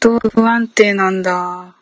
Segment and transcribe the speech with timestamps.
[0.00, 1.32] トワーク不安定なんだ。
[1.32, 1.74] あ、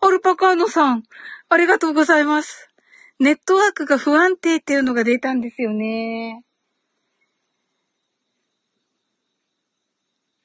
[0.00, 1.02] アルパカーノさん。
[1.48, 2.70] ありがとうございます。
[3.18, 6.44] ネットワークが不安定っていうのが出たんですよね。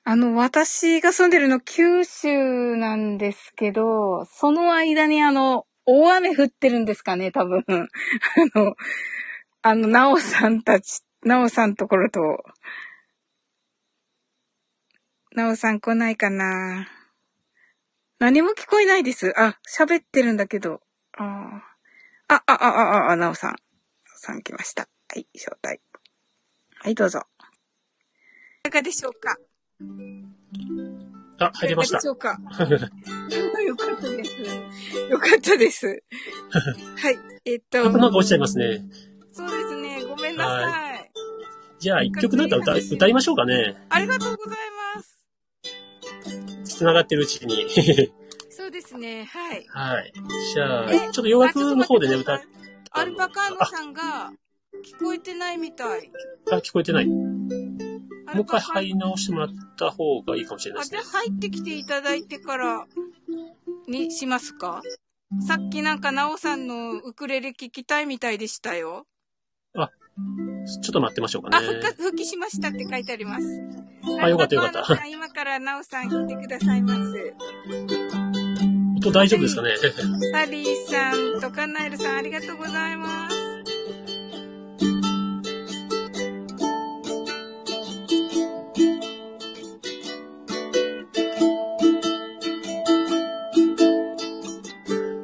[0.03, 7.63] あの、私が住んでるの九州なんですけど、その間にあの、大雨降ってるんですかね、多分。
[7.67, 8.75] あの、
[9.61, 12.19] あの、なおさんたち、なおさんところと、
[15.35, 16.87] なおさん来ないかな
[18.19, 19.33] 何も聞こえないです。
[19.39, 20.81] あ、喋ってるんだけど。
[21.17, 21.61] あ
[22.27, 23.55] あ、あ、あ、あ、あ、なおさん。
[24.17, 24.89] さん来ました。
[25.13, 25.79] はい、招待。
[26.81, 27.23] はい、どうぞ。
[28.65, 29.37] いかがでしょうか？
[31.39, 31.99] あ、入りました。
[31.99, 32.89] いかがでしょうか？
[33.63, 34.41] よかったです。
[35.09, 36.03] よかったです。
[37.01, 37.89] はい、えっと。
[37.89, 38.81] なんか落ちちゃいますね。
[39.31, 40.03] そうですね。
[40.03, 41.11] ごめんなさい。
[41.79, 43.77] じゃあ、一曲なんか歌歌いましょうかね。
[43.89, 44.78] ありがとうございます。
[46.79, 48.11] 繋がってるうちに。
[48.49, 49.25] そうですね。
[49.25, 49.65] はい。
[49.67, 50.13] はい。
[50.53, 52.41] じゃあ、ちょっと洋楽の方でね、歌っ
[52.91, 54.31] アルパカーノさんが
[54.83, 56.11] 聞こえてないみたい。
[56.51, 57.05] あ、聞こえてない。
[57.05, 57.23] も
[58.33, 60.99] う一回入り直してもらった方がいいかもしれないですね。
[60.99, 62.87] あ、じゃあ入ってきていただいてから
[63.87, 64.81] にしますか
[65.45, 69.05] さっきなんかなおさんのウクレレ聞きたいみたいでしたよ。
[70.65, 71.57] あ、ちょっと待ってましょうかね。
[71.57, 73.45] あ、復活、復帰しましたって書いてあります。
[74.21, 75.05] あ、よかったよかった。
[75.07, 77.33] 今からなおさん弾いてくださいます。
[78.97, 79.75] 音大丈夫ですかね？
[80.31, 83.35] サリーさんとカナエルさんありがとうございます。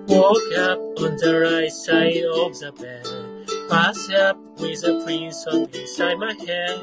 [0.07, 3.14] Woke up on the right side of the bed.
[3.69, 6.79] Pass up with a prince on inside my head.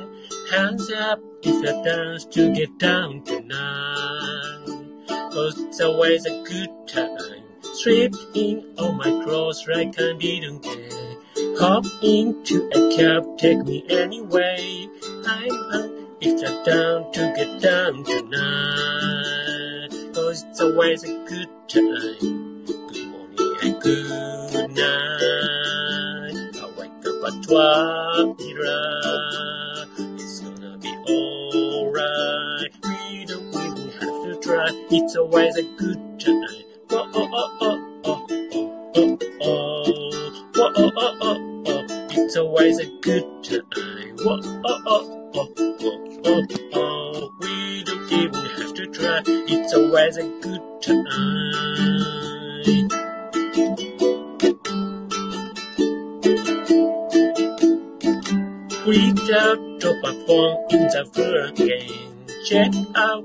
[0.50, 4.66] Hands up if you dance to get down tonight.
[5.08, 7.44] Cause it's always a good time.
[7.62, 11.16] Stripped in all my clothes like I didn't care.
[11.60, 14.88] Hop into a cab, take me anyway.
[15.26, 19.91] I'm up if you're down to get down tonight.
[20.14, 24.41] Cause it's always a good time Good morning and good
[27.56, 28.36] up.
[30.16, 32.72] It's gonna be alright.
[32.84, 34.68] We don't even have to try.
[34.90, 36.44] It's always a good time.
[36.90, 38.26] Oh oh oh oh oh
[38.96, 41.86] oh oh oh oh oh oh oh oh.
[42.12, 44.16] It's always a good time.
[44.20, 47.34] Oh oh oh oh oh oh oh.
[47.40, 49.22] We don't even have to try.
[49.26, 51.06] It's always a good time.
[58.84, 59.28] We just
[59.78, 62.26] drop a phone in the again.
[62.44, 63.22] Check out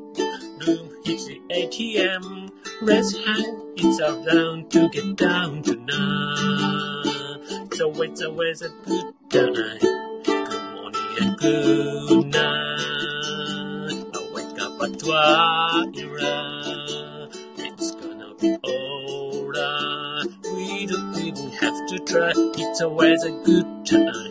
[0.68, 2.52] room, hit the ATM.
[2.84, 3.16] Let's
[3.76, 7.42] it's around to get down tonight.
[7.74, 9.80] So it's always a good time.
[10.24, 14.06] Good morning and good night.
[14.14, 15.96] I wake up at twilight.
[17.58, 20.28] It's gonna be alright.
[20.54, 22.32] We don't even have to try.
[22.36, 24.27] It's always a good time.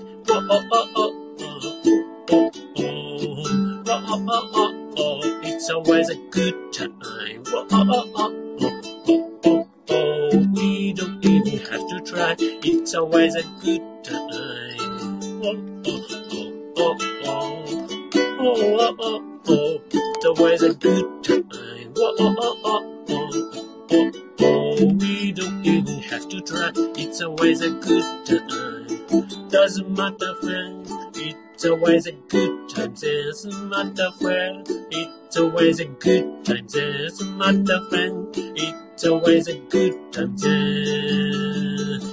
[5.66, 7.42] It's always a good time.
[7.48, 12.36] Oh, oh, oh, oh, oh, oh, We don't even have to try.
[12.38, 15.18] It's always a good time.
[15.42, 17.64] Oh, oh, oh, oh, oh,
[18.38, 19.40] oh, oh, oh.
[19.48, 19.82] oh.
[19.90, 21.92] It's always a good time.
[21.96, 24.94] Oh, oh, oh, oh, oh, oh, oh.
[25.00, 26.70] We don't even have to try.
[26.94, 29.48] It's always a good time.
[29.48, 30.86] Doesn't matter, friend.
[31.16, 32.94] It's always a good time.
[32.94, 34.64] Doesn't matter, friend.
[34.92, 35.05] It's
[35.38, 36.66] always a good time.
[36.66, 38.28] Doesn't matter, friend.
[38.36, 40.34] It's always a good time.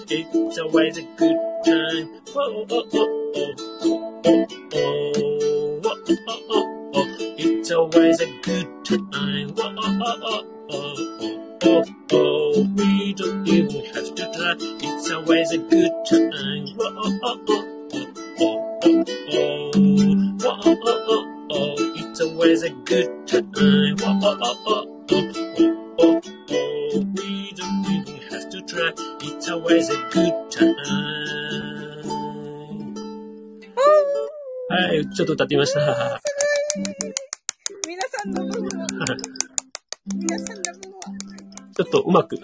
[0.09, 2.21] It's always a good time.
[2.35, 3.53] Oh, oh, oh, oh,
[3.85, 7.07] oh, oh, oh, oh, oh, oh.
[7.37, 9.53] It's always a good time.
[9.57, 12.63] Oh, oh, oh, oh, oh, oh, oh.
[12.75, 14.53] We don't even have to try.
[14.59, 16.67] It's always a good time.
[16.79, 19.22] Oh, oh, oh, oh, oh, oh, oh, oh,
[22.53, 23.51] always a good time.
[23.51, 25.31] Whoa, oh, oh, oh, oh,
[25.99, 28.91] oh, oh, We don't even have to try.
[29.21, 30.75] It's always a good time.
[34.69, 36.21] はい、ちょっと歌ってみました。
[37.87, 38.87] 皆さんの分は、
[40.15, 40.99] 皆さんの分は、
[41.75, 42.37] ちょっとうまく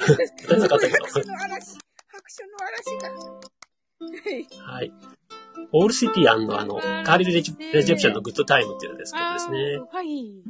[5.79, 7.55] オールシティあの、カーリルレジェ
[7.95, 9.79] プションのグッドタイムっていうんですけどですね。
[9.89, 10.43] はい。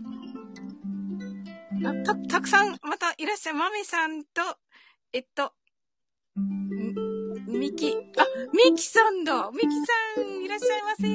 [1.85, 3.59] あた、たくさんまたいらっしゃる。
[3.59, 4.41] まめさんと、
[5.13, 5.53] えっと、
[6.39, 9.51] んみき、あ、みきさんだ。
[9.53, 11.07] みきさん、いらっしゃいませ。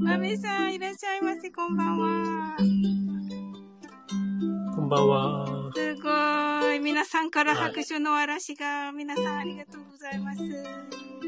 [0.00, 1.50] まめさん、いらっしゃいませ。
[1.50, 2.56] こんばんは。
[4.76, 5.72] こんばんは。
[5.74, 6.78] すごい。
[6.78, 11.27] 皆さんから拍手の嵐が、皆さんありがとうございます。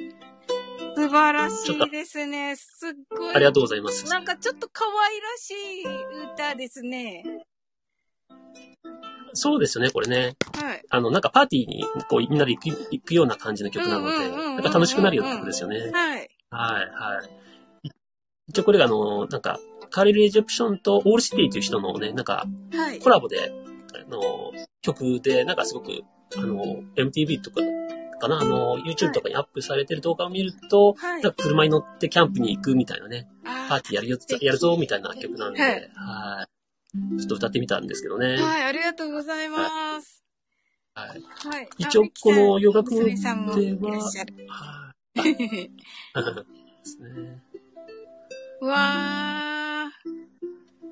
[1.01, 2.57] 素晴らしいですね。
[2.57, 3.35] すっごい。
[3.35, 4.07] ありがとうございます。
[4.11, 7.25] なんかちょっと可愛らしい歌ですね。
[9.33, 10.37] そうですよね、これね。
[10.55, 10.83] はい。
[10.91, 15.91] あの、なんかパーティーに、こう、みんなで行く行くような感じの曲なので、なんか楽しくなるような曲ですよね。
[15.91, 16.29] はい。
[16.51, 17.23] はい、は
[17.85, 17.89] い。
[17.89, 17.91] い
[18.49, 19.59] 一応これがあの、なんか、
[19.91, 22.99] カーレル・エジプションとオールシティという人のね、なんか、はい。
[22.99, 23.53] コラボで、
[23.95, 24.21] あの、
[24.83, 26.03] 曲で、なんかすごく、
[26.37, 27.61] あの、MTV とか、
[28.21, 37.19] かな、あの、YouTube とかにアップされてる動画を見ると、はい車に乗ってキャンプに行くみたいなね、パーあティーやるよ、やるぞ、みたいな曲なんで、ははいい。
[37.19, 38.27] ちょっと歌ってみたんですけどね。
[38.27, 40.23] ーはい、ありがとうございます。
[40.95, 41.23] はい。
[41.49, 41.69] はい。
[41.79, 44.11] 一応この洋楽娘さんもいでは。
[44.49, 45.35] はい。
[45.35, 45.71] で
[46.85, 47.43] すね。
[48.61, 50.31] うわー。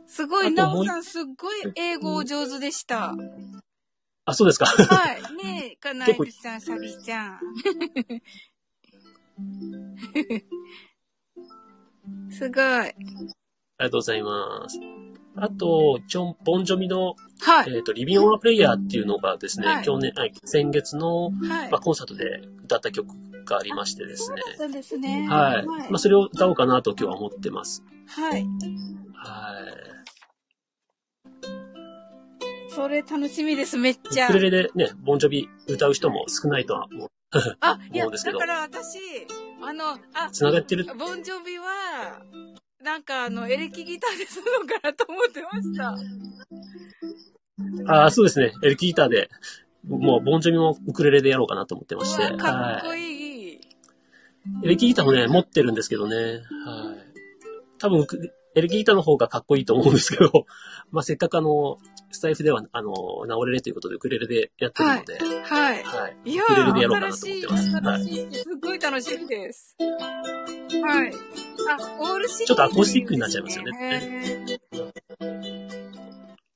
[0.06, 3.14] すごい、なおさん、すっごい英語お上手でした。
[4.24, 4.66] あ、そうですか。
[4.66, 5.22] はい。
[5.42, 5.57] ねえ、
[5.88, 6.12] かなさ
[6.56, 7.38] ん、さびちゃん。
[12.30, 12.64] すごい。
[12.64, 12.94] あり
[13.78, 14.78] がとうございます。
[15.36, 17.74] あと、ジョン、ボンジョミの、はい。
[17.74, 21.34] えっ、と、リビンオアプレイヤーっていうのがですね、はい去年、はい先月の、はい
[21.70, 21.80] まあ、。
[21.80, 23.08] コンサートで歌った曲
[23.44, 24.42] がありましてですね。
[24.56, 25.28] そうですね。
[25.28, 25.66] はい。
[25.66, 27.84] まあ、それを歌おうかなと今日は思ってます。
[28.08, 28.42] はい。
[28.42, 28.46] はい。
[32.78, 34.38] それ楽しみです、めっちゃウク。
[34.38, 37.08] レレでね、ボンジョビ歌う人も少ないとは思う。
[37.58, 39.00] あ、 いや、だから私、
[39.60, 40.84] あの、あ、繋がってる？
[40.96, 42.22] ボンジョビは、
[42.80, 45.96] なんかあの、エレキギターでするのかなと思ってました。
[47.92, 48.52] ああ、そうですね。
[48.62, 49.28] エレキギターで、
[49.84, 52.28] もう、ボンジョビもウクレレでやろうかなと思ってまして。
[52.36, 53.00] かっこはい。
[53.00, 53.60] いい。
[54.62, 56.44] エレキギターもね、持ってるんですけどね。
[56.64, 56.98] はい。
[57.78, 60.46] 多分ウク、エレキギターの方がかっこいいと思うんですけど、
[60.90, 61.78] まあ、せっかくあの、
[62.10, 62.92] スタイフでは、あの、
[63.26, 65.82] 直れれということでウクレレでやってるので、はい。
[65.84, 66.16] はい。
[66.24, 67.70] いやウクレレでやろうー、かなと思ってます。
[67.70, 68.02] はい。
[68.02, 68.34] 新しい。
[68.34, 69.76] すっごい楽しみです。
[69.78, 71.12] はい。
[71.70, 74.58] あ、オールシティ、ちょっとアコースティックになっちゃいますよねね。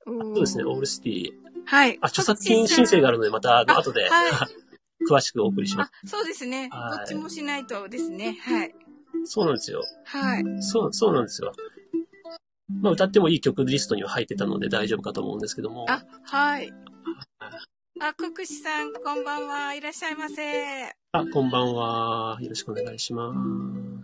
[0.06, 1.30] そうですね、オールシティ。
[1.66, 1.98] はい。
[2.00, 4.48] あ、著作権申請があるので、また、あのあ後で、は
[5.08, 6.68] 詳しくお送りしまあす。、そうですね。
[6.72, 8.38] はいどっちもしないとですね。
[8.40, 8.74] はい。
[9.24, 9.82] そうなんですよ。
[10.04, 10.44] はい。
[10.60, 11.52] そう、そうなんですよ。
[12.80, 15.86] まあ、歌ってもいい曲リストには入ってたので大丈夫かと思うんですけども。
[15.88, 16.72] あ、はい。
[18.00, 19.74] あ、国士さん、こんばんは。
[19.74, 20.86] いらっしゃいませ。
[21.12, 22.38] あ、こんばんは。
[22.40, 23.32] よろしくお願いしま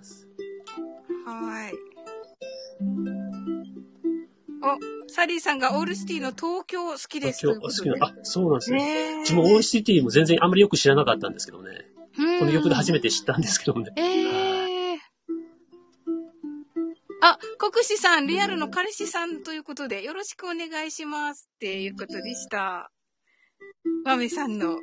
[0.03, 0.29] す。
[1.27, 1.75] はい。
[4.63, 7.47] お、サリーさんがオールシティの東京好きです。
[7.47, 9.19] 今日好きな、あ、そうなんですね。
[9.21, 11.71] 自分オールシティも全然あんまりよく知らなかったんですけどね。
[12.19, 13.93] うんこの曲で初めて知ったんですけどね。
[13.97, 14.68] ええ
[17.71, 22.91] 国士さん、リアルの彼氏さんということで、よろしくお願いしますっていうことでした。
[24.05, 24.79] マメさんの。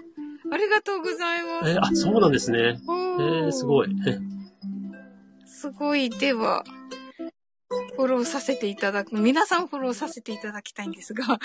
[0.51, 1.71] ありがとうございます。
[1.71, 2.79] えーあ、そうなんですね。
[2.87, 3.89] おえー、すごい。
[5.47, 6.11] すごい。
[6.11, 6.63] では、
[7.95, 9.19] フォローさせていただく。
[9.19, 11.25] 皆さんフォローさせていただきたいんですが。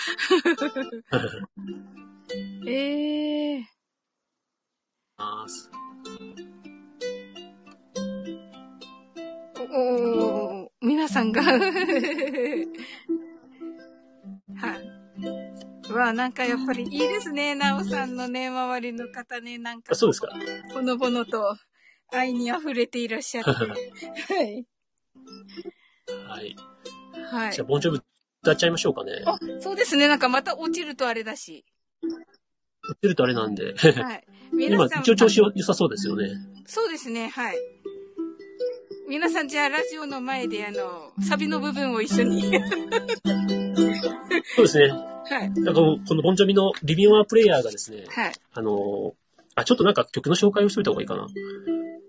[2.69, 3.67] ええ
[5.17, 5.47] ま
[9.73, 11.43] お皆さんが。
[11.43, 11.59] は
[15.93, 17.55] わ、なんかやっぱりいいですね。
[17.55, 20.29] なおさんのね、周りの方ね、なんかあ、そうですか。
[20.73, 21.57] ほのぼのと
[22.13, 23.51] 愛に溢れていらっしゃって。
[23.53, 23.67] は
[24.43, 24.67] い。
[26.27, 26.57] はい。
[27.31, 27.67] はいじゃあ、。
[27.67, 28.03] ボンジョブ
[28.43, 29.23] 歌っちゃいましょうかね。
[29.27, 30.09] あ、そうですね。
[30.09, 31.65] なんかまた落ちるとあれだし。
[32.03, 33.75] 売ってるとあれなんで。
[33.75, 34.27] はい。
[34.53, 36.31] 今、皆さん一応調子良さそうですよね。
[36.67, 37.59] そうですね、はい。
[39.11, 42.57] 皆さん、じゃあ、ラジオの前で、あの、サビの部分を一緒に。
[42.57, 42.63] は
[44.55, 44.85] そうですね。
[44.87, 44.91] い。
[45.61, 48.33] なんかこのボンジョビのリビングアプレイヤーがですね、はい。
[48.53, 49.13] あのー
[49.57, 51.23] あ、ちょっとなんか曲の紹介をしといた方がいいかな。
[51.23, 51.27] あ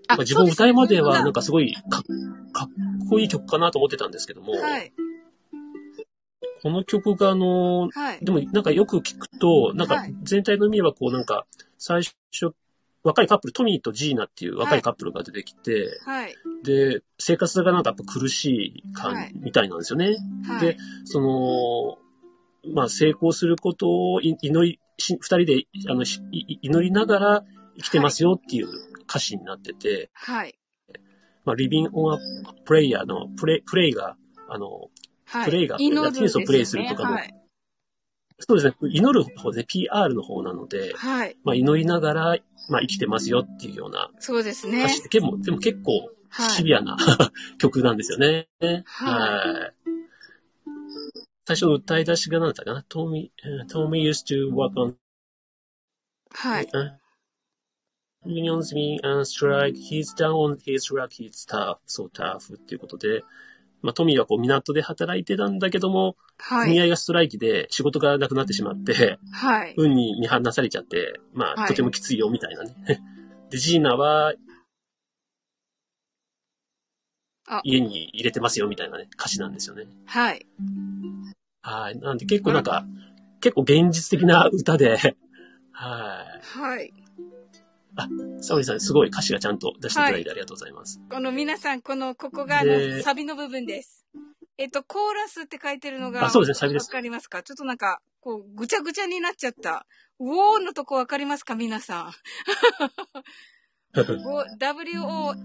[0.10, 2.04] まあ、自分歌いまではなんか、かすごいか
[2.54, 2.70] かっ
[3.10, 4.94] こいい曲かなと思ってたんですけども、はい。
[6.62, 8.20] この曲があのーはい。
[8.24, 11.48] でもなんかよく聞くと、なんかはい全体の意味はこうなんか
[11.80, 12.54] 最初、
[13.04, 16.36] 若いカップル、トミーとジーナっていう若いカップルが出てきて、はい。
[16.64, 20.18] で、生活がなんかやっぱ苦しい感、はいみたいなんですよね。
[20.48, 20.62] はい。
[20.62, 21.98] でその、
[22.74, 27.44] まあ成功することをい祈り、し二人であの祈りながら
[27.76, 28.68] 生きてますよっていう
[29.10, 30.56] 歌詞になってて、はい。
[31.44, 32.20] まあ、リビンオンア
[32.66, 34.16] プレイヤーのプレイ、プレイが、
[34.48, 34.90] あの、
[35.26, 35.46] はい。
[35.46, 37.34] プレイがテニスをプレイするとかもはい。
[38.40, 38.90] そうですね。
[38.92, 41.36] 祈る方で PR の方なので、はい。
[41.44, 42.38] まあ祈りながら、
[42.70, 44.90] まあ生きてますよっていうようなそうですね歌。
[44.90, 46.50] 詞で、でもでも結構はい。
[46.52, 46.96] シビアな、
[47.60, 48.48] 曲なんですよね。
[48.62, 49.74] はいはい。
[51.46, 54.96] 最初の歌い出しが何だったかな ?Tommy, uh, Tommy used to work on
[56.34, 56.66] はい。
[56.68, 56.92] uh,
[58.26, 59.76] unions me and strike.
[59.76, 61.10] He's down on his luck.
[61.12, 61.80] He's tough.
[61.86, 62.54] So tough.
[62.56, 63.24] っていうことで、
[63.82, 66.66] まあ、トミーはこう港で働いてたんだけども、はい。
[66.66, 69.74] 組合がストライキで仕事がなくなってしまって、はい。
[69.78, 72.76] 運に見放されちゃって、まあ、はいとてもきついよ、みたいなね。
[73.50, 74.34] で、ジーナは
[77.48, 79.86] あ、家に入れてますよ、みたいなね、歌詞なんですよね。
[80.06, 80.46] はい。
[81.64, 82.00] はい。
[82.00, 82.86] なんで結構なんか、
[83.42, 84.98] 結構現実的な歌で、
[85.74, 86.60] はい。
[86.60, 86.94] はい。
[88.42, 91.00] サオリさん、すごい歌詞がちゃんと出していただいてありがとうございます。
[91.10, 94.06] この皆さん、この、ここがあでの、サビの部分です。
[94.58, 97.42] えっと、コーラスって書いてるのが、あそうですねサビですわかりますか？
[97.44, 99.86] ちょっとなんか、こう、ぐちゃぐちゃになっちゃった。
[100.20, 101.56] ウォーのとこわかりますか？
[101.56, 102.12] 皆さん。
[104.24, 105.40] ご W-O-R-A-H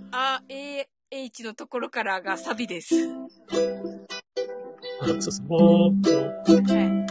[1.45, 2.95] のところからがサビです。
[2.95, 3.27] は
[5.21, 5.47] そうそう。
[6.63, 7.03] は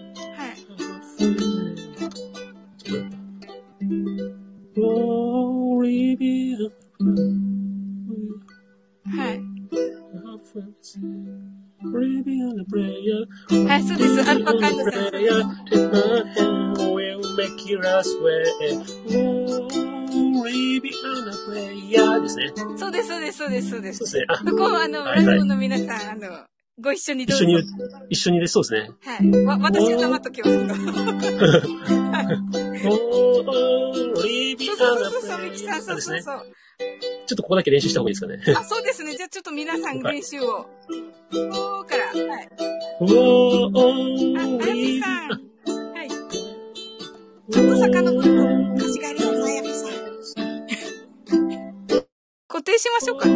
[0.00, 0.03] い。
[9.06, 9.40] はい。
[13.66, 14.30] はい、そうです。
[14.30, 15.14] アルパカンドさん。
[22.28, 22.52] すね。
[22.76, 23.98] そうです、そうです、そうです、そうです。
[23.98, 26.44] そうですそこを、あの、はいはいラジオの皆さん、あの、
[26.80, 27.44] ご一緒にどうぞ。
[27.44, 27.64] 一緒に、
[28.10, 28.90] 一緒にで、そうですね。
[29.04, 29.44] はい。
[29.44, 30.74] わ、私は黙っときますけど。
[32.44, 32.96] Glory そう
[34.76, 36.00] そうそうそう、ミキさん、そう。
[36.00, 36.42] そうそう。
[37.26, 38.42] ちょっとここだけ練習した方がいいですかね。
[38.58, 39.16] あ、そうですね。
[39.16, 40.46] じゃあちょっと皆さん練習を。
[40.46, 40.66] こ
[41.50, 42.06] こから。
[42.06, 42.18] はい。
[42.20, 45.28] あ、あやみさん。
[45.92, 46.08] はい。
[46.08, 48.30] ちょっと遡ると、
[48.76, 49.94] 歌詞があります、あやみさん。
[52.48, 53.26] 固定しましょうか。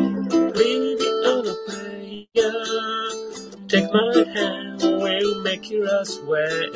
[3.68, 6.70] A take my hand, we'll make it us way.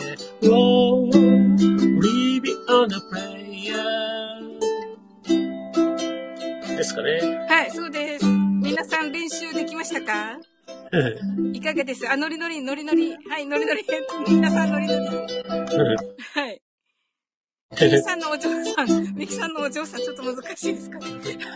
[0.44, 4.58] Oh, baby on a prayer.
[6.76, 7.46] ですかね。
[7.48, 8.26] はい、そうです。
[8.26, 10.38] 皆さん練習できましたか？
[11.54, 12.06] いかがです？
[12.10, 13.16] あ、ノリノリ、ノリノリ。
[13.26, 13.84] はい、ノリノリ。
[14.28, 15.06] 皆さんノリノリ。
[15.06, 16.60] はい。
[17.70, 21.06] ミキさんのお嬢さん、ミキさんのお嬢さん、ちょっと難しいですかね。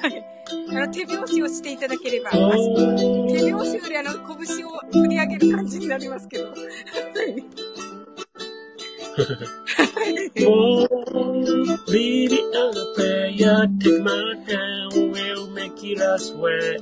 [0.00, 0.25] はい。
[0.76, 2.30] あの、手拍子をしていただければ。
[2.30, 2.38] あ手
[3.50, 4.12] 拍子よりあの、
[4.46, 6.46] 拳を振り上げる感じになりますけど。
[6.52, 7.44] はい。
[10.46, 10.86] Oh,
[11.86, 14.12] baby on a prayer, take my
[14.46, 16.76] hand, we'll make it us way.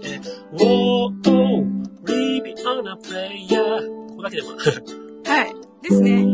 [0.61, 1.63] Oh, oh,
[2.05, 3.87] baby on a prayer.
[4.09, 4.49] ここだけでも。
[4.57, 5.55] はい。
[5.83, 6.25] ですね。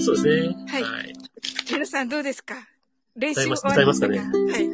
[0.00, 0.56] そうですね。
[0.68, 1.12] はいはい。
[1.70, 2.54] 皆さんどうですか？
[3.16, 4.14] 練習終わりましたか？
[4.14, 4.70] 歌いますはい。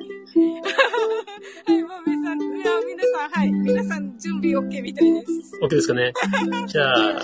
[2.75, 3.53] 皆さん、いや、皆さん、はい。
[3.53, 5.33] 皆さん、準備 OK みたいです。
[5.63, 6.13] OK ですかね。
[6.67, 7.23] じゃあ、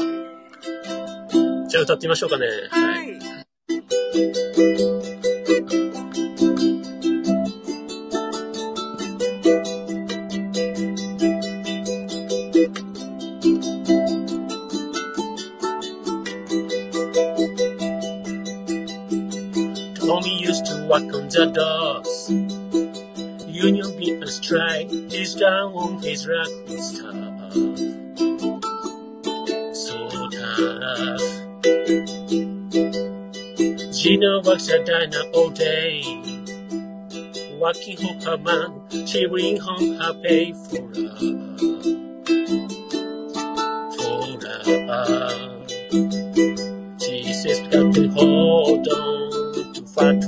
[1.69, 2.47] じゃあ歌ってみましょうかね。
[2.71, 3.19] はい。
[20.01, 22.10] Tommy used to work on the docks.
[23.63, 24.89] Union beat a strike.
[24.89, 26.49] He's down on his luck.
[26.67, 27.53] He's tough.
[29.77, 31.21] So tough.
[33.93, 36.01] Gina works at diner all day.
[37.59, 39.07] Working for her man.
[39.07, 41.21] She bring home her pay for love.
[43.97, 45.71] For love.
[47.03, 50.25] She says got to hold on to fight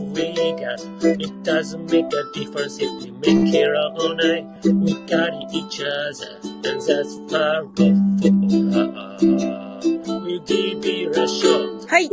[0.77, 1.21] to got.
[1.21, 4.47] It doesn't make a difference if we make it all night.
[4.65, 7.93] We got each other, and that's far off for.
[9.43, 11.73] Uh, we'll give it a shot.
[11.93, 12.09] はい。
[12.09, 12.11] Ooh,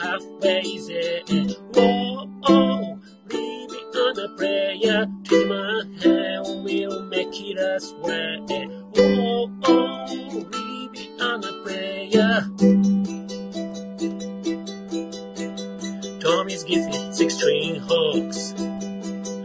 [0.00, 1.20] halfway there.
[1.76, 2.98] Oh, oh,
[3.30, 5.06] leave it on a prayer.
[5.24, 8.40] Take my hand, we'll make it us way.
[8.96, 12.48] Oh, oh, leave it on a prayer.
[16.28, 18.52] Tommy's getting six string hooks.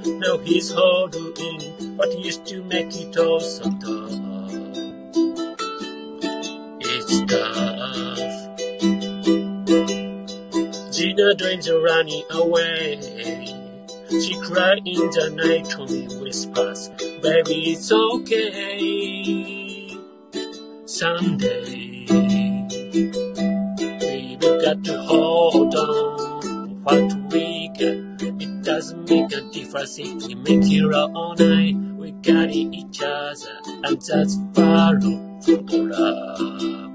[0.05, 1.61] Now he's holding
[1.95, 4.11] what used to make it all so tough.
[6.81, 8.59] It's tough.
[10.93, 12.99] Gina dreams are running away.
[14.09, 16.89] She cried in the night, Tommy whispers,
[17.21, 19.97] Baby, it's okay.
[20.85, 22.07] someday.
[24.01, 26.12] We've got to hold on
[28.83, 31.75] doesn't make a difference if we make it all night.
[31.95, 36.39] We got each other, and that's far from love.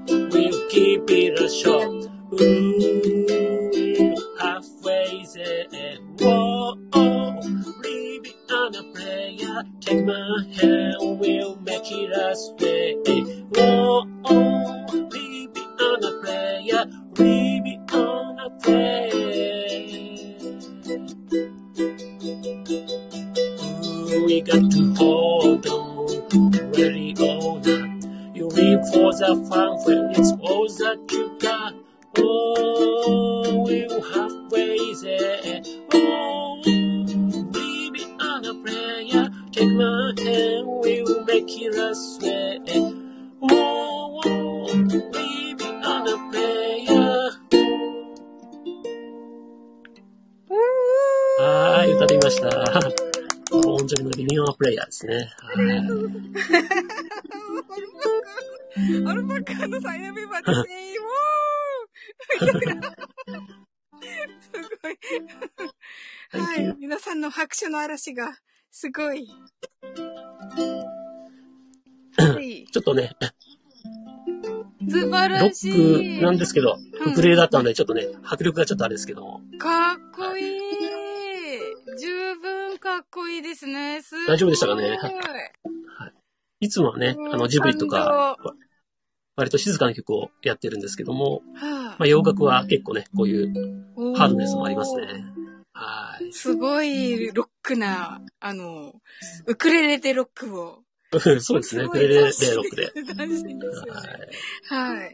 [0.07, 1.89] We'll keep it a shot.
[2.39, 5.97] Ooh, halfway there.
[6.19, 6.75] Whoa,
[7.81, 9.63] leave it on a prayer.
[9.81, 12.97] Take my hand, we'll make it a stay.
[13.55, 14.01] Whoa,
[15.09, 16.85] leave it on a prayer.
[17.17, 17.48] Leave
[29.21, 30.08] a farm when
[67.69, 68.35] 手の嵐が、
[68.71, 69.27] すごい。
[72.17, 72.65] はい。
[72.65, 73.11] ちょっとね、
[74.89, 75.71] 素晴ロらしい。
[75.71, 80.59] ックなんですけど、うんウクレレだったので、ちょっとね、迫力がちょっとあれですけども、かっこいい。
[81.99, 84.01] 十分かっこいいですね。
[84.01, 84.15] す。
[84.27, 84.97] 大丈夫でしたかね？
[86.59, 88.57] いつもはね、うんあの、ジブリとか、感
[89.37, 95.38] 割と静かな曲をやってるんですけども、はまあ、洋楽は結構ね、こういうあハードネスもありますね。
[95.79, 96.33] はい。
[96.33, 98.93] すごいロックな、あの、
[99.45, 100.83] ウクレレでロックを。
[101.39, 102.27] そうですね、ウクレレでロ
[102.61, 102.91] ックで。
[103.01, 103.55] ね
[104.69, 104.97] はい。
[104.97, 105.13] はい。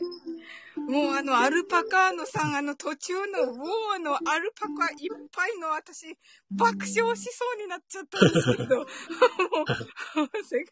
[0.77, 6.17] もうあの、アルパカーノさん、あの途中のウォーのアルパカいっぱいの私、
[6.51, 8.85] 爆笑しそうになっちゃったんですけど。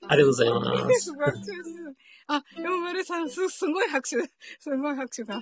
[0.08, 0.63] ありがとうございま
[0.99, 1.13] す。
[1.15, 1.95] 爆笑しそう。
[2.27, 4.17] あ、ヨンマルさん、す、すごい拍手、
[4.60, 5.41] すごい拍手が。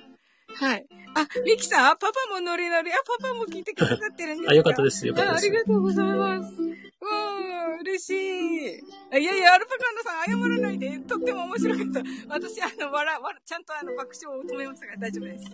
[0.56, 0.86] はい。
[1.14, 2.92] あ、ミキさん、あパパもノリノリ。
[2.92, 5.50] あ、パパも聞いてくださってるんですかあ、よかったです、よかったああです。
[5.50, 6.62] りがとうございます。
[6.62, 8.82] わあ、嬉しい。
[9.12, 11.00] あいやいや、アルパカンドさん謝らないで。
[11.00, 12.34] とっても面白かった。
[12.36, 15.46] 私、あの、笑、笑、ちゃんとあの、爆笑を止めましたから大丈夫です。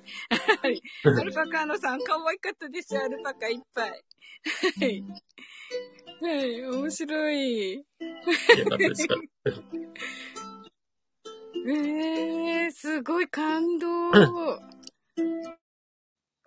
[0.62, 0.82] はい。
[1.06, 3.90] アルパカンドさん、可愛かったですよ、アルパカいっぱい。
[3.90, 5.04] はい。
[6.22, 7.74] はい、面白い。
[7.74, 7.84] よ
[8.70, 9.16] かったですか。
[11.70, 11.72] え
[12.66, 14.12] えー、すごい感動。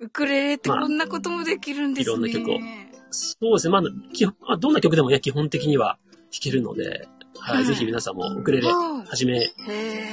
[0.01, 2.17] ウクレレってこんなこともできるんですね。
[2.17, 5.99] まあいろんな曲をそうですね、まあ、基本まあ、どんな曲でもね、基本的には
[6.33, 9.55] 弾けるので、ははいい、ぜひ皆さんもウクレレは始めて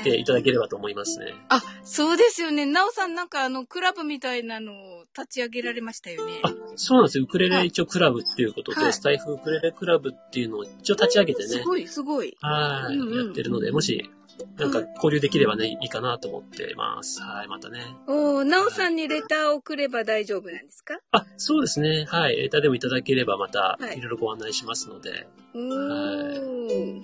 [0.06, 0.18] え。
[0.18, 1.34] いただければと思いますね。
[1.50, 2.66] あ、そうですよね。
[2.66, 6.40] なおさんなんかあの、クラブみたいなのを立ち上げられましたよね。
[6.44, 7.26] あ、そうなんですよ。
[7.26, 12.38] ウクレレ一応クラブっていうことで、はいスタイフウクレレクラブっていうのを一応立ち上げてね、すごい、すごい。
[12.42, 14.10] はい、うんうんやってるので、もし、
[14.58, 17.22] なんか交流できればね、いいかなと思ってます。
[17.22, 17.80] はい、またね。
[18.08, 21.00] おーなおさんにレターを送れば大丈夫なんですか？
[21.12, 22.06] あ、そうですね。
[22.08, 22.36] はい。
[22.36, 27.02] レターでもいただければまたはいいろいろご案内しますので、おー。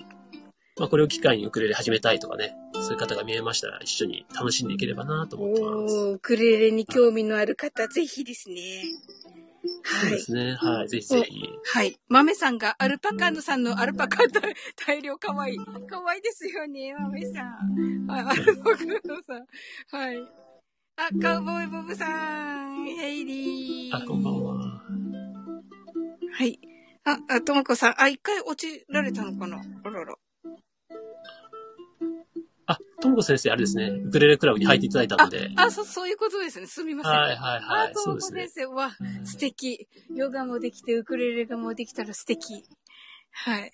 [0.76, 5.96] まあこれを機会にウクレレ始めたいとかね、そういう方が見えましたら一緒に楽しんでいければなと思ってます。
[5.96, 8.82] おー、ウクレレに興味のある方、ぜひですね。
[9.82, 10.00] はい。
[10.02, 10.52] そうですね。
[10.54, 10.88] はい。
[10.88, 11.42] ぜひぜひ。
[11.64, 11.96] はい。
[12.08, 14.54] 豆さんがアルパカーノさんのアルパカ大
[14.86, 15.58] 大量かわいい。
[15.86, 18.06] かわいいですよね、豆さん。
[18.06, 19.46] はい、アルパカーノさん。
[19.96, 20.16] はい。
[20.96, 22.84] あ、カウボーイボブさん。
[22.86, 23.96] ヘイリー。
[23.96, 24.82] あ、こんばんは。
[26.32, 26.58] はい。
[27.04, 28.00] あ、あ、ともこさん。
[28.00, 29.60] あ、一回落ちられたのかな？
[29.84, 30.14] あらら。
[32.66, 33.88] あ、ともこ先生、あれですね。
[33.88, 35.50] ウクレレクラブに入っていただいたので。
[35.56, 36.66] あ、そ、そういうことですね。
[36.66, 37.12] すみません。
[37.12, 37.90] はいはいはい。
[37.90, 38.48] あ、ともこ先。
[38.48, 38.66] 生。
[38.66, 38.90] わ、
[39.24, 39.86] 素敵。
[40.14, 42.64] ヨガもできて、ウクレレがもできたら素敵。
[43.30, 43.72] はい。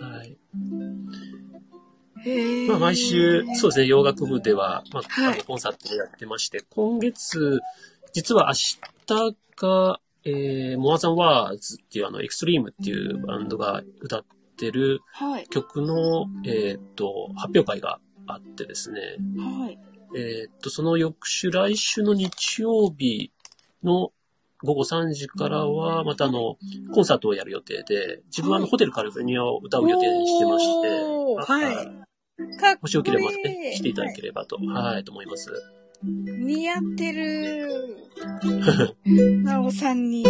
[0.00, 0.38] はい。
[2.68, 7.60] まあ、毎週、そうですね、洋楽部では、まあ、はいあのコンサートをやってまして、今月、
[8.12, 8.54] 実は明
[9.06, 14.24] 日が、えー、モアザンワーズっていうあの、エクストリームっていうバンドが歌っ
[14.58, 15.46] てるはい。
[15.48, 19.00] 曲の、えーっと、発表会があってですね、
[19.38, 19.78] はい。
[20.16, 23.32] えーっと、その翌週、来週の日曜日
[23.82, 24.12] の
[24.62, 26.56] 午後3時からは、またあの、
[26.92, 30.88] コンサートをやる予定で、自分はあの、はいホテルカリフォルニアを歌う予定にしてまして、
[31.52, 31.74] はい。
[31.76, 31.86] かっこ
[32.42, 32.78] いい。
[32.82, 35.52] もしよければね、来ていただければと、はい、と思います。
[36.02, 37.96] 似合ってる。
[39.42, 40.24] なおさんに。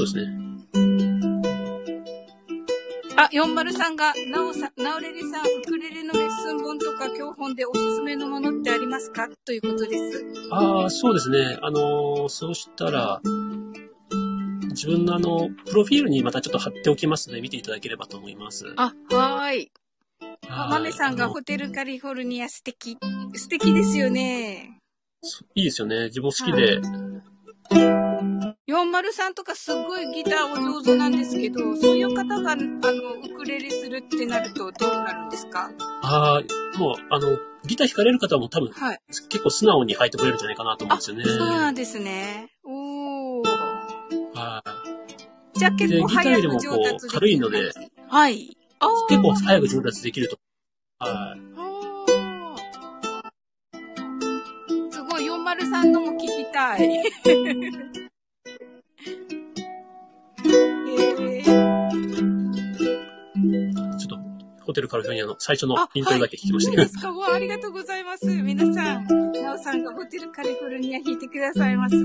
[0.00, 0.32] そうですね。
[3.16, 9.28] あ、403が、なおさん、なおれりさん、ウクレレのレッスン本とか教本でおすすめのものってありますか？
[9.44, 10.24] ということです。
[10.50, 11.58] ああ、そうですね。
[11.60, 13.20] あのーそうしたら、
[14.70, 18.72] 自分のあの、プロフィールにまたちょっと貼っておきますので、見ていただければと思います。
[18.76, 19.70] あ、はーい。
[20.48, 22.96] はいマメさんがホテルカリフォルニア素敵。
[23.34, 24.78] 素敵ですよね。
[25.22, 26.04] そいいですよね。
[26.04, 26.80] 自分好きで。
[28.70, 32.64] 403とかすごいギターお上手なんですけど、そういう方が、あの、
[33.14, 35.70] ウクレレするってなるとどうなるんですか？
[36.02, 39.00] ああ、もう、あの、ギター弾かれる方も多分、はい。
[39.08, 41.24] 結構素直に弾いてくれるんじゃないかなと思うんあ、ですよね。
[41.24, 42.50] そうなんですね。
[42.64, 43.48] おー。
[44.34, 44.62] は
[45.54, 45.58] い。
[45.58, 47.72] じゃあ結構でギター早くよりもこう軽いので。
[48.08, 48.56] はい。
[49.08, 50.38] 結構早く上達できると。
[51.00, 51.40] はい。
[54.90, 57.02] すごい、403のも聞きたい。
[59.00, 64.18] ちょっと、
[64.64, 66.82] ホテルカリフォルニアの最初の、イントロだけ聞きましたけど。
[66.82, 68.26] はい、いいですかわあありがとうございます。
[68.26, 71.96] 皆さん、なおさんがホテルカリフォルニア弾いてくださいます。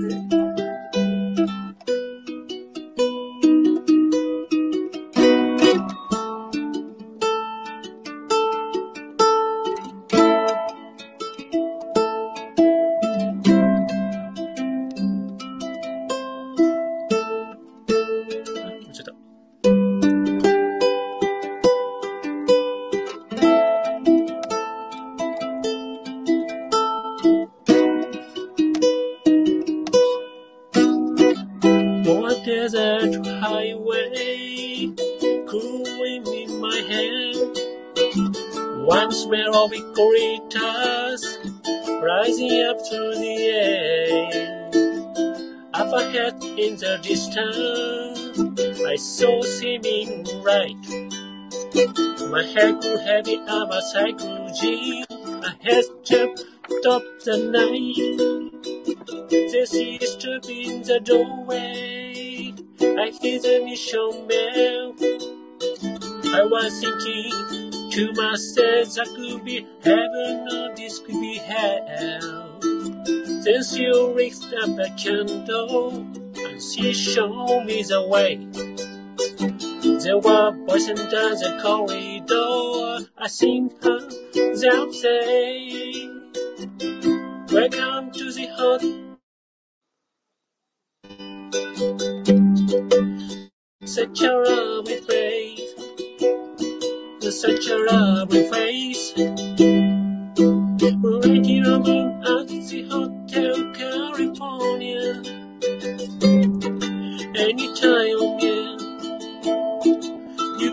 [50.56, 50.76] Right.
[52.30, 55.04] My head grew heavy as a cycle G.
[55.10, 56.44] I had jumped
[56.88, 57.96] up the night.
[59.30, 62.54] The sea stood in the doorway.
[62.80, 64.94] I hear the mission bell.
[66.34, 72.58] I was thinking to myself that could be heaven or this could be hell.
[72.60, 78.65] Then she raised up a candle and she showed me the way.
[80.02, 83.08] There were boys under the corridor.
[83.18, 84.00] I seen her
[84.56, 86.08] them say,
[87.52, 88.84] Welcome to the hut.
[93.86, 95.74] Such a lovely face,
[97.30, 99.14] such a lovely face.
[101.02, 102.00] Waiting on me
[102.32, 105.22] at the Hotel California.
[107.36, 108.25] Anytime,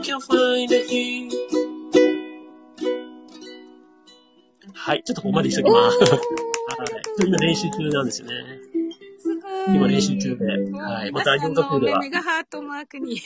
[0.04, 1.30] can find a key.
[4.74, 5.98] はい、ちょっとここまでにしときます。
[5.98, 6.20] はい。
[7.26, 8.34] 今練習中なんですよね。
[9.18, 9.76] すごい。
[9.78, 10.46] 今練習中で。
[10.74, 11.12] はい。
[11.12, 13.18] また、洋楽部ではメ、ガハートマークに。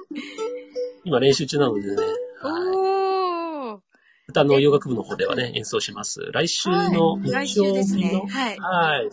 [1.04, 1.96] 今練習中なのでね。
[2.40, 3.82] はい。
[4.28, 6.30] また、あの、洋楽部の方ではね、演奏します。
[6.32, 8.22] 来週のはい来日曜日の、ね。
[8.30, 8.58] はい。
[8.58, 9.10] はい。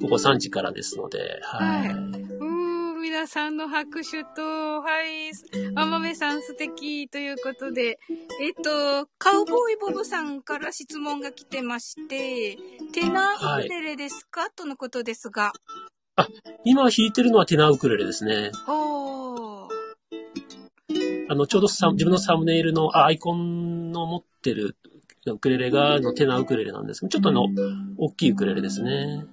[0.00, 1.88] 午後3時からですので、はい。
[1.88, 2.49] はい
[3.00, 5.30] 皆さんの拍手と、はい、
[5.74, 7.98] あまめさん素敵ということで、
[8.40, 12.56] えっと、カウボーイボブさんから質問が来てまして、
[12.92, 15.52] テナーウクレレですか、とのことですが。
[16.64, 18.50] 今弾いてるのはテナーウクレレですね。
[18.68, 19.68] おー。
[21.28, 24.76] あの、ちょうどサ自分のサムネイルのあアイコンの持ってる
[25.26, 27.46] ウクレレがあのテナーウクレレなんですけど、ちょっとあの、
[27.98, 29.24] 大きいウクレレですね。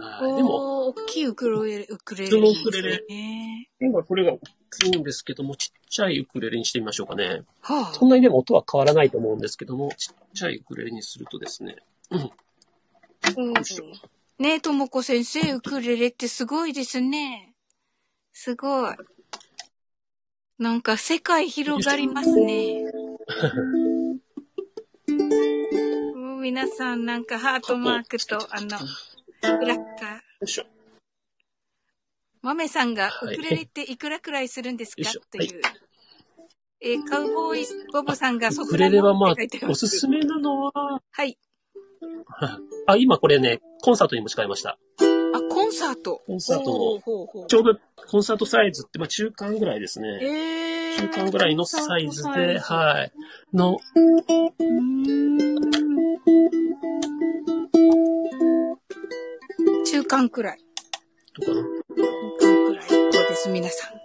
[0.00, 0.36] はい。
[0.36, 2.30] でも、大きいウクレレ、ウクレレ。
[2.30, 3.68] 普通のウクレレね。
[3.80, 4.40] 今これが大
[4.78, 7.42] きいんですけども、ちっちゃいウクレレにしてみましょうかね。
[7.62, 11.76] はそんなにでも音は変わらないと思うんですけども、ちっちゃいウクレレにするとですね、
[12.10, 12.30] あ。
[13.36, 13.54] うん
[14.36, 17.54] ねえ、ともこ先生、ウクレレってすごいですね。
[18.32, 18.96] すごい。
[20.58, 22.84] なんか世界広がりますね。
[26.16, 28.76] もう皆さんなんかハートマークと、あの、
[29.40, 30.14] クラッカー。
[30.14, 30.73] よいしょ。
[32.44, 35.02] マメさんが、はいウクレレっていくらくらいするんですか？
[35.02, 35.62] よいという。
[36.82, 39.34] えーカウボーイボブさんがソウクレフラノレはまあ
[39.70, 41.38] おすすめなのは、はい。
[42.86, 44.78] あ、今これね、コンサートにも使いました。
[44.98, 46.22] あ、コンサート。
[46.26, 47.00] コンサート
[47.48, 47.78] ちょうど
[48.08, 50.18] コンサートサイズって、まあ中間ぐらいですね。
[50.20, 51.08] えー。
[51.12, 53.12] 中間ぐらいのサイズで、はい。
[53.56, 53.78] の、
[59.86, 60.58] 中間くらい。
[61.46, 61.68] どうかな？
[63.34, 64.03] です、皆さん。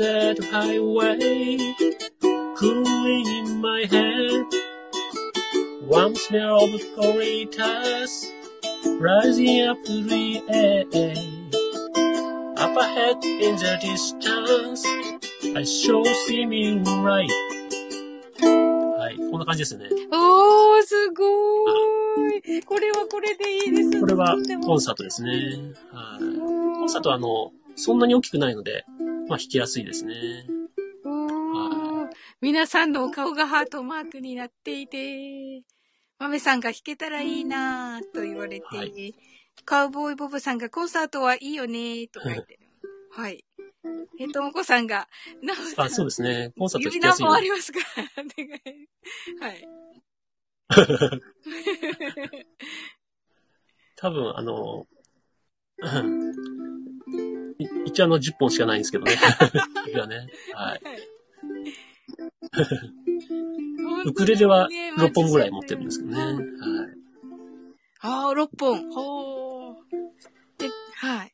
[0.00, 1.58] Highway,
[2.56, 4.46] cooling in my head.
[5.86, 8.30] One smell of corritas
[8.98, 10.84] rising up to the air.
[12.56, 14.86] Up ahead in the distance,
[15.54, 17.28] I saw seeming right.
[18.98, 19.90] はい、こんな感じですね。
[20.10, 22.62] おー、すごーい。
[22.62, 24.00] これはこれでいいですね。
[24.00, 25.32] これはコンサートですね。
[25.92, 26.38] はい。
[26.38, 28.84] コンサートはあの、そんなに大きくないので、
[29.32, 30.44] まあ弾きやすいですね。
[32.42, 35.62] 皆さんのお顔がハートマークになっていて、
[36.18, 39.14] 豆さんが弾けたらいいなぁと言われて、はい
[39.64, 42.60] カウボーイボブさんがコンサートはいいよねーと書いてる。
[43.12, 43.44] はい。
[44.18, 45.08] え、ともこさんが、
[45.42, 46.52] なおさんあ、そうですね。
[46.58, 47.38] コンサート弾指きやすいので。
[47.38, 47.78] 何本ありますか。
[49.40, 49.68] はい。
[53.96, 54.86] 多分、あの、
[57.92, 59.12] うんい一応あの10本しかないんですけどね。
[59.86, 60.28] 指はね。
[60.54, 60.80] はい。
[64.06, 66.22] ウクレレは6本ぐらい持ってるんですけどね。
[66.22, 66.34] はい。
[68.00, 68.90] ああ、6本。
[68.90, 69.74] ほー。
[70.58, 71.32] で、はい。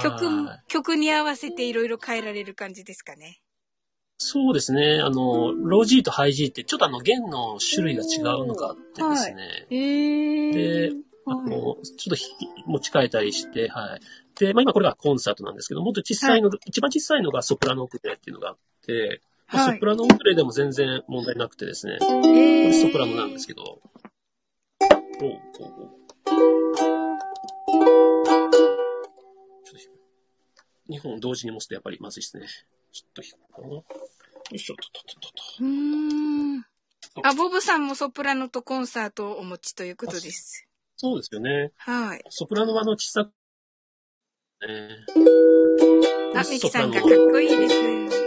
[0.00, 3.40] 曲はい、曲に合わせていろいろ変えられる感じですかね。
[4.18, 5.00] そうですね。
[5.00, 9.66] あの、ロー G とハイ G ってちょっとあの弦の種類が違うのがあってですね。
[9.70, 10.52] えー。
[10.52, 10.92] で、
[11.26, 11.76] あの、ちょっ
[12.08, 12.26] とひ
[12.66, 14.00] 持ち替えたりして、はい。
[14.38, 19.20] で、まあ今これがコンサートなんですけど、もっと小さいの、一番小さいのがソプラノウクレレっていうのがあって、
[19.50, 23.82] ソプラノウクレレでも全然問題なくてですね、こえれーソプラノなんですけど、おう
[25.20, 25.98] おうおう
[29.64, 29.86] ちょっと低
[30.90, 32.46] い2本同時に持つとやっぱりまずいですね。
[32.92, 33.68] ちょっと低いかな。
[33.68, 33.84] よ
[34.52, 35.42] いしょ、ととととと。
[35.60, 36.64] うーん。
[37.22, 40.68] あ、ボブさんもソプラノとコンサートをお持ちということです。
[40.96, 41.72] そうですよね。
[41.76, 42.24] はい。
[42.28, 43.30] ソプラノはあの小さ
[44.60, 48.17] あ、ミキさんがかっこいいです。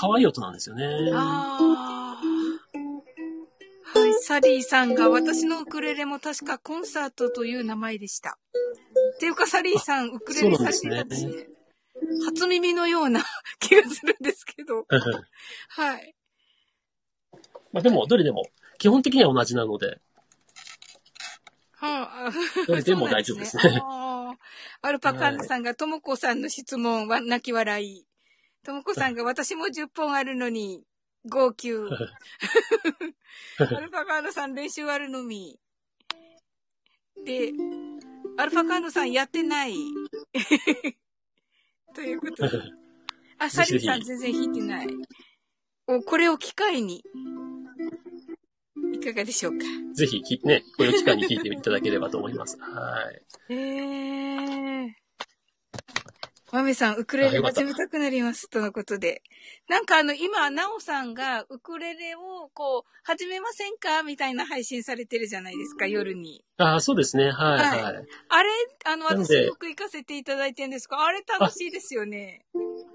[0.00, 0.84] 可愛い音なんですよね。
[1.12, 3.98] あー。
[3.98, 8.38] はい、サリーさんが、私のウクレレも確かコンサートという名前でした。
[9.16, 11.48] っていうか、サリーさん、ウクレレされてたんですね。
[12.26, 13.24] 初耳のような
[13.58, 14.86] 気がするんですけど。
[15.68, 16.14] はい。
[17.72, 18.44] まあでも、どれでも、
[18.78, 20.00] 基本的には同じなので、
[21.72, 22.32] はあ、
[22.68, 23.82] どれでも大丈夫ですね
[24.82, 28.07] アルパカンヌさんが、ともこさんの質問は泣き笑い。
[28.64, 30.84] ともこさんが、 私も10本あるのに、
[31.24, 31.72] 号泣。
[33.58, 35.58] アルパカーノさん練習あるのみ。
[37.24, 37.52] で、
[38.36, 39.74] アルパカーノさんやってない。
[41.94, 42.62] ということで。
[43.38, 44.88] あ、サリーさん全然弾いてない。
[45.86, 47.02] お、これを機会に。
[48.92, 49.64] いかがでしょうか。
[49.94, 52.58] ぜひき、ね、これを機会に聞いていただければと思います。
[52.58, 53.10] は
[53.48, 53.54] い。
[53.54, 55.07] へー。
[56.50, 58.48] マメさん、ウクレレ始めたくなります。
[58.48, 59.22] とのことで。
[59.68, 66.42] なんかあの、今、ナオさんがウクレレをこう、始めませんかみたいな配信されてるじゃないですか、夜に。
[66.56, 67.30] ああ、そうですね。
[67.30, 68.06] はい、はいはい。
[68.30, 68.50] あれ、
[68.86, 72.46] あの、私よく行かせていただいてるんですが、あれ楽しいですよね。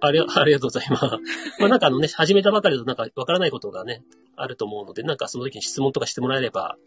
[0.02, 1.06] ありありがとうございます。
[1.62, 4.04] まあなんかあのね、始めたばかりだとなんかわからないことがね、
[4.36, 6.78] あると思うので、なんかその時に質問とかしてもらえれば、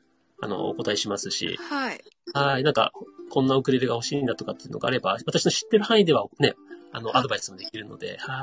[0.40, 2.05] あの、お答えしますし、はい。
[2.35, 2.92] はい、なんか、
[3.31, 6.55] こんなウクレレが欲しいんだとかっていうのがあれば、私の知ってる範囲ではね、
[6.92, 8.35] あの、あアドバイスもできるので、は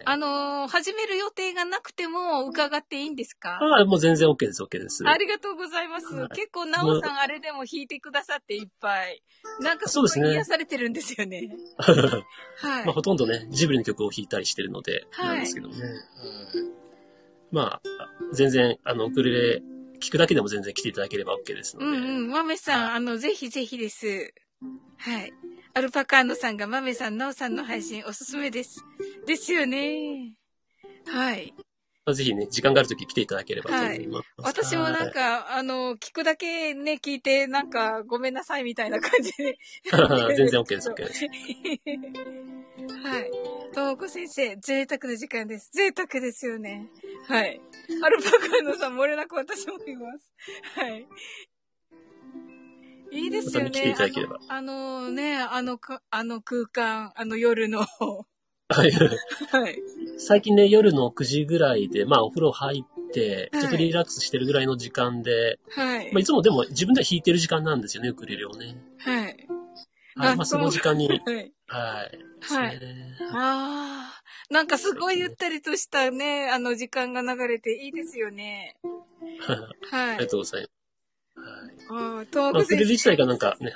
[0.00, 0.02] い。
[0.04, 3.58] あのー始める予定がなくても伺っていいんですか？
[3.60, 5.06] ああ、もう全然 OK です、OK です。
[5.06, 6.06] ありがとうございます。
[6.14, 9.22] はい結構、なおさんあれでも弾いてくださっていっぱい。
[9.60, 11.56] なんかすごいそうですね癒されてるんですよね。
[11.76, 12.84] はい。
[12.86, 15.74] まあ、ほとんどね、ジブリの曲を弾いたりしてるので、はいなんですけどね。
[15.82, 15.92] はい
[17.52, 17.82] まあ、
[18.32, 19.62] 全然、あの、ウクレレ、
[20.04, 21.86] 聞くだけでも全然来ていただければ OK ですので。
[21.86, 22.30] うんうん。
[22.30, 24.34] マメさん、あの、ぜひぜひです。
[24.98, 25.32] はい。
[25.72, 28.84] アルパカーノさんがマメさん、ナオさんの配信おすすめです。
[29.26, 30.34] ですよね。
[31.06, 31.54] はい。
[32.06, 34.28] まあぜひね、時間があるとき来ていただければと思います。
[34.36, 39.56] 私もなんはいか、あの、聞くだけね、聞いて、なんか、ごめんなさいみたいな感じで。
[40.36, 41.24] 全然 OK です、OK です。
[43.02, 43.30] はい。
[43.74, 45.70] ともこ先生、贅沢な時間です。
[45.72, 46.88] 贅沢ですよね。
[47.26, 47.60] はい。
[48.02, 50.32] アルパカーノさん、漏れなく私もいます。
[50.76, 51.06] はい。
[53.10, 53.94] いいですよね。
[53.98, 57.86] あのあのね、あのか、あの空間、あの夜の、は
[58.86, 58.90] い。
[59.50, 59.82] はい。
[60.18, 66.24] 最近ね、夜の9時ぐらいで、まあお風呂入って、はいちょっとリラックスしてるぐらいの時間で、はいまあい。
[66.24, 68.76] つもでも自分では弾いてる時間なんですよね、ウクレレをね。
[68.98, 69.24] はい。
[69.24, 70.32] はい。
[70.32, 71.52] あまあその時間に、はい。
[71.66, 72.18] はい。
[72.42, 72.80] はい
[73.32, 78.76] ああ、なんかすごいゆったりとしたね、あの時間が流れていいですよね。
[79.90, 80.30] はいありが。
[80.30, 81.40] とうございます。
[81.40, 82.16] はい。
[82.16, 83.74] ああ、東まあ、ウクレレ北先自体がなんかね、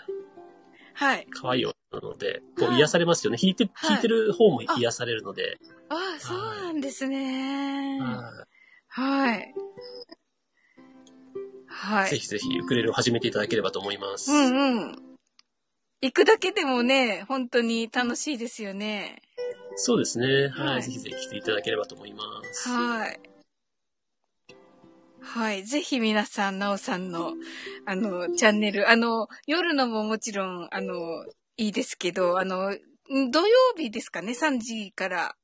[0.94, 1.26] はい。
[1.30, 3.38] 可愛い音なので、こはいう癒されますよね。
[3.40, 7.98] 弾いて、はい弾いてる方も癒されるので、ああ、そうなんですね。
[8.00, 8.44] は
[8.88, 9.54] はい。
[11.66, 12.10] はいい。
[12.10, 14.30] ぜひぜひウクレレを始めていただければと思います。
[14.30, 15.07] うんうん。
[16.00, 19.20] 行くだけでもね、本当に楽しいですよね。
[19.74, 20.48] そうですね。
[20.48, 20.66] はい。
[20.66, 22.68] はいぜひぜひ来ていただければと思います。
[22.68, 23.20] はい。
[25.20, 25.64] はい。
[25.64, 27.32] ぜひ皆さん、なおさんの、
[27.84, 30.94] あの、チャンネル、あの、夜のももちろん、あの、
[31.56, 35.34] いいですけど、あの、ん土曜日ですかね、3時から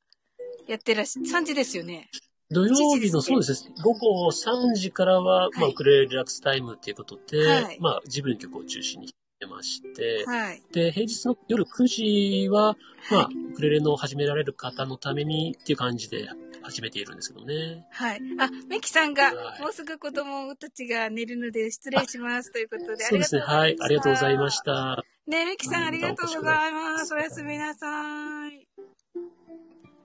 [0.68, 2.08] やってらっしゃ、3時ですよね？
[2.50, 3.74] 土曜日の、そうですね。
[3.82, 10.62] 午後3時からは、まあ、はいウクレレリラックスタイムっていうことで、はいまあ、自分の曲を中心にてまして、はい。
[10.72, 12.76] で、平日の夜9時は、
[13.10, 16.28] まあは、ウクレレの始められる方のためにっていう感じで
[16.62, 17.86] 始めているんですけどね。
[17.90, 18.20] はい。
[18.38, 23.42] あ、メキさんが、はいもうすぐ子供たちが寝るので失礼しますということで、あそうですね。
[23.42, 23.76] はい。
[23.80, 24.60] ありがとうございまし。
[24.62, 25.04] た。
[25.26, 27.14] ねえ、メキさんありがとうございます。
[27.14, 28.66] おやすみなさい。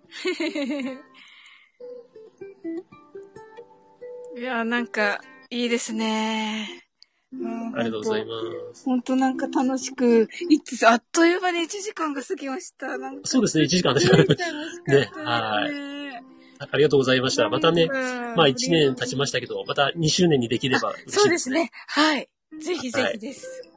[4.38, 6.89] いや、なんか、いいですね。
[7.32, 8.32] うんありがとうございま
[8.74, 8.86] す。
[8.86, 12.88] 本当なんか楽しく、いつ、あっという間に1時間が過ぎました。
[13.24, 13.66] そうですね。
[13.66, 16.24] 1時間でしたねはいね。
[16.60, 17.48] ありがとうございました。
[17.50, 21.50] またね、ままあ1年経ちましたけど、また2周年にできれば嬉しいそうです。
[21.52, 21.72] ね。
[21.88, 22.30] はい。
[22.60, 23.70] ぜひぜひです。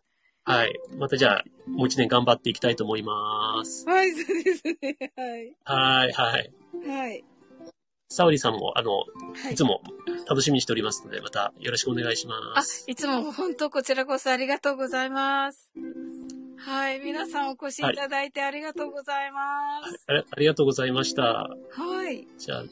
[0.45, 0.73] はい。
[0.99, 3.87] またじゃあ、もう1年頑張っていきたいと思います。
[3.87, 4.77] はい、そうですね。
[5.15, 5.57] はい。
[5.65, 6.51] はい、はい。
[6.89, 7.25] はい。
[8.09, 9.05] 沙織さんも、あの、は
[9.51, 9.81] いいつも
[10.29, 15.71] 楽しみにしておりますので、またよろしくお願いしまあす。、いつも本当こちらこそありがとうございます。
[16.59, 17.01] はい。
[17.01, 20.05] 皆さんお越しいただいてありがとうございます。
[20.07, 21.23] ありありがとうございました。
[21.23, 22.27] はい。
[22.39, 22.65] じゃあ、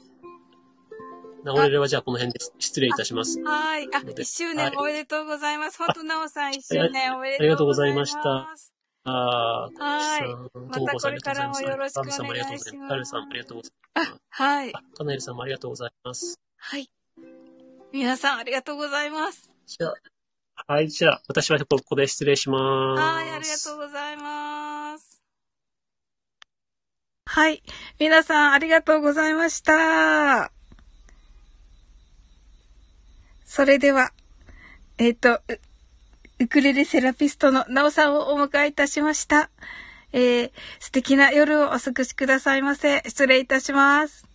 [1.45, 3.41] なおれれはじゃあこの辺で失礼いたします。
[3.43, 3.89] はい。
[3.95, 5.79] あ、ので一周年はいおめでとうございます。
[5.79, 8.15] 本当なおさん一周年おめでとうございます。
[8.15, 8.71] ありがとうございました
[9.03, 10.21] あー、はい
[10.69, 12.73] またこれからもよろしくお願いします。
[12.89, 14.75] カルさんもありがとうございあます。、はい。
[14.75, 16.39] あ、カナエルさんもありがとうございます。
[16.59, 16.91] はい。
[17.93, 19.51] 皆さんありがとうございます。
[19.67, 23.03] じゃあ、はい、じゃあ、私はここで失礼します。
[23.03, 25.23] はい、ありがとうございます。
[27.27, 27.63] はい。
[27.99, 30.53] 皆さん、ありがとうございました。
[33.45, 34.13] それでは、
[34.99, 35.43] えっ、と、う
[36.41, 39.51] ウクレレセラピストのなおさんをお迎えいたしました。
[40.13, 43.03] えー、素敵な夜をお過ごしくださいませ。
[43.07, 44.30] 失礼いたします。